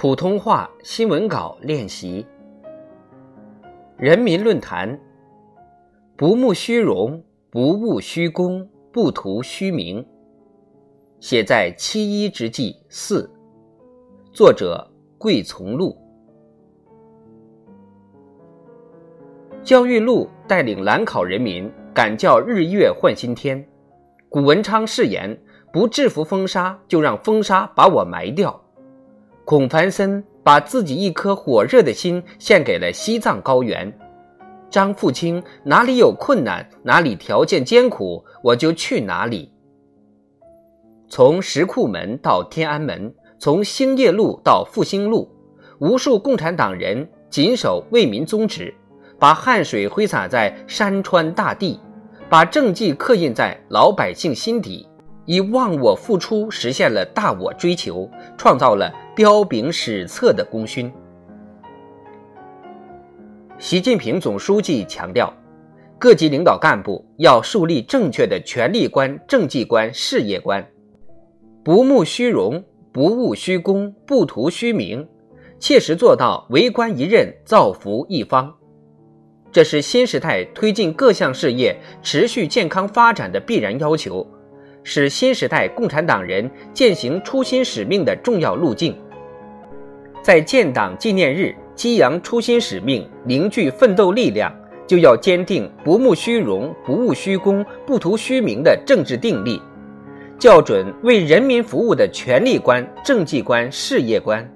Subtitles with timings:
[0.00, 2.24] 普通话新闻稿练习。
[3.98, 4.98] 人民论坛：
[6.16, 10.02] 不慕虚荣，不务虚功，不图虚名。
[11.20, 13.30] 写在七一之际四。
[14.32, 15.94] 作者：桂从禄。
[19.62, 23.62] 焦裕禄带领兰考人民敢叫日月换新天。
[24.30, 25.38] 古文昌誓言：
[25.70, 28.59] 不制服风沙，就让风沙把我埋掉。
[29.44, 33.92] 孔繁森把自己一颗火热的心献给了西藏高原。
[34.70, 39.50] 张富清哪里有困难，哪里条件艰苦，我就去哪里。
[41.08, 45.28] 从石库门到天安门，从兴业路到复兴路，
[45.80, 48.72] 无数共产党人谨守为民宗旨，
[49.18, 51.80] 把汗水挥洒在山川大地，
[52.28, 54.86] 把政绩刻印在老百姓心底。
[55.26, 60.90] 以忘我付出实现了大我追求，创造了彪炳史册的功勋。
[63.58, 65.32] 习近平总书记强调，
[65.98, 70.64] 各级领导干部要树立正确的权力观、政绩观、事业观，
[71.64, 75.06] 不慕虚荣，不务虚功，不图虚名，
[75.58, 78.54] 切实做到为官一任，造福一方。
[79.50, 84.24] 这是新时代推进各项事业持续健康发展的必然要求。
[84.82, 88.96] 是新时代共产党人践行初心使命的重要路径。
[90.22, 94.54] 在建党纪念日，激扬初心使命，凝聚奋斗力量，
[94.86, 99.60] 就要坚定不慕虚荣、不务虚功、不图虚名的政治定力，
[100.38, 104.46] 校准为人民服务的权力观、政绩观、事业观，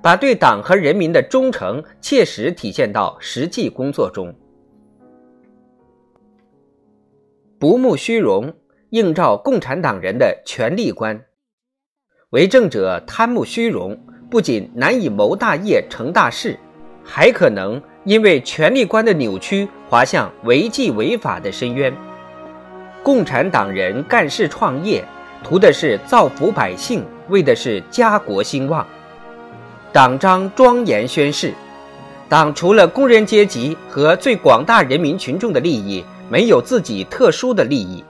[0.00, 4.32] 把对党和人民的忠诚切实体现到实际工作中。
[7.58, 8.52] 不慕虚荣。
[8.90, 11.20] 映照共产党人的权力观，
[12.30, 13.98] 为政者贪慕虚荣，
[14.30, 16.58] 不仅难以谋大业、成大事，
[17.04, 21.94] 还可能因为权力观的扭曲，滑向违纪违法的深渊。
[23.02, 25.04] 共产党人干事创业，
[25.44, 28.86] 图的是造福百姓，为的是家国兴旺。
[29.92, 31.52] 党章庄严宣誓，
[32.26, 38.02] 党除了工人阶级和最广大人民群众的利益，没有自己特殊的利益。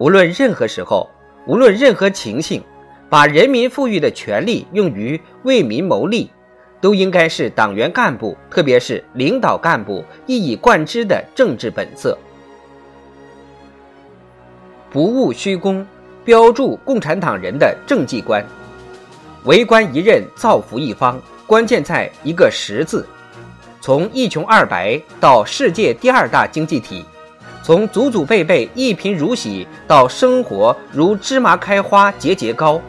[0.00, 1.10] 无论任何时候，
[1.44, 2.64] 无论任何情形，
[3.10, 6.30] 把人民赋予的权利用于为民谋利，
[6.80, 12.16] 都应该是党员干部，特别是领导干部一以贯之的政治本色。
[14.90, 15.86] 不务虚功，
[16.24, 18.42] 标注共产党人的政绩观。
[19.44, 23.06] 为官一任，造福一方，关键在一个“实”字。
[23.82, 27.04] 从一穷二白到世界第二大经济体。
[27.70, 32.82] 从祖祖辈辈一贫如洗到生活如芝麻开花节节高，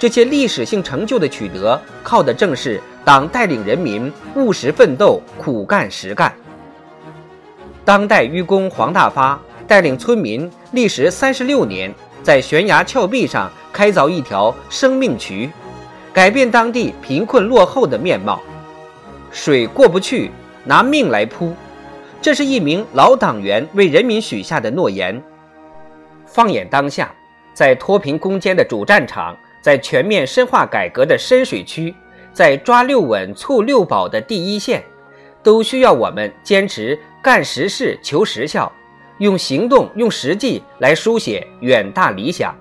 [0.00, 6.34] 这些历史性成就的取得，靠的正是党带领人民务实奋斗、苦干实干。
[7.84, 15.48] 当代愚公黄大发带领村民历时三十六年，在悬崖峭壁上开凿一条生命渠，
[16.12, 18.40] 改变当地贫困落后的面貌。
[19.30, 20.32] 水过不去，
[20.64, 21.54] 拿命来铺。
[22.22, 25.20] 这是一名老党员为人民许下的诺言。
[26.26, 27.10] 放眼当下，
[27.54, 31.94] 在脱贫攻坚的主战场，在全面深化改革的深水区，
[32.32, 34.82] 在抓六稳促六保的第一线，
[35.42, 38.70] 都需要我们坚持干实事、求实效，
[39.18, 42.54] 用行动、用实际来书写远大理想。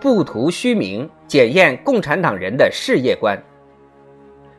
[0.00, 3.36] 不图虚名，检验共产党人的事业观，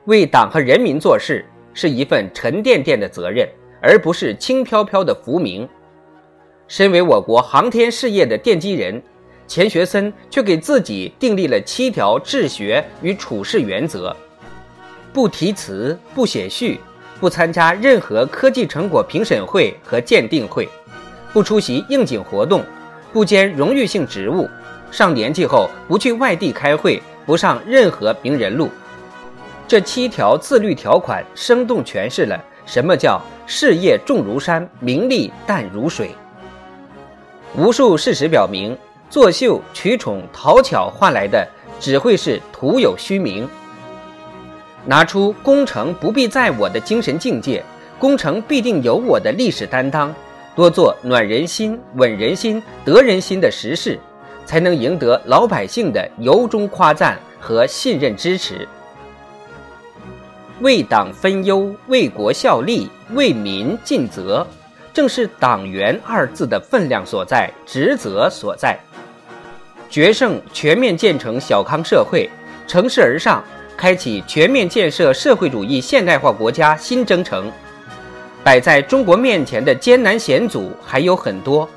[0.05, 1.45] 为党和人民做事。
[1.73, 3.47] 是一份沉甸甸的责任，
[3.81, 5.67] 而不是轻飘飘的浮名。
[6.67, 9.01] 身为我国航天事业的奠基人，
[9.47, 14.16] 钱学森却给自己订立了七条治学与处事原则：
[15.12, 16.79] 不题词，不写序，
[17.19, 20.67] 不参加任何科技成果评审会和鉴定会，
[21.33, 22.63] 不出席应景活动，
[23.12, 24.50] 不兼荣誉性职务。
[24.89, 28.69] 上年纪后不去外地开会，不上任何名人录。
[29.73, 36.11] 这七条自律条款，生动诠释了什么叫事业重如山，名利淡如水。
[37.57, 38.77] 无数事实表明，
[39.09, 41.47] 作秀、取宠、讨巧换来的，
[41.79, 43.49] 只会是徒有虚名。
[44.85, 47.63] 拿出功成不必在我的精神境界，
[47.97, 50.13] 功成必定有我的历史担当，
[50.55, 53.99] 多做暖人心、稳人心、得人心的实事，
[54.45, 58.67] 才能赢得老百姓的由衷夸赞和信任支持。
[60.63, 64.48] 为党分忧，为国效力，为民尽责，
[64.94, 68.80] 正是“党员”二字的分量所在，职责所在。
[69.89, 72.30] 决胜全面建成小康社会，
[72.65, 73.44] 乘势而上，
[73.75, 77.51] 开启全面建设社会主义现代化国家新征程。
[78.42, 81.68] 摆在中国面前的艰难险阻还有很多，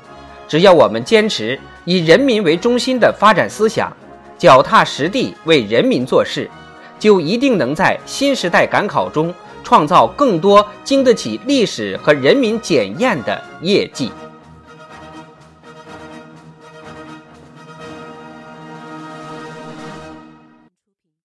[0.47, 3.91] 只要我们坚持以人民为中心的发展思想，
[4.37, 6.49] 脚踏实地为人民做事，
[6.99, 9.33] 就一定能在新时代赶考中
[9.63, 14.11] 创造更多经得起历史和人民检验的业绩。